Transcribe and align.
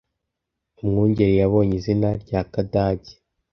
Umwungeri 0.81 1.33
yabonye 1.41 1.73
izina 1.79 2.09
rya 2.23 2.41
Kadage 2.53 3.13